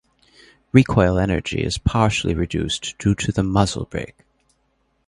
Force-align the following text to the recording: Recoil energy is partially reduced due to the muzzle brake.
Recoil 0.71 1.19
energy 1.19 1.61
is 1.61 1.77
partially 1.77 2.33
reduced 2.33 2.97
due 2.97 3.13
to 3.13 3.31
the 3.31 3.43
muzzle 3.43 3.85
brake. 3.85 4.17